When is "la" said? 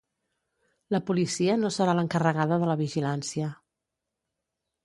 0.95-1.01, 2.73-2.79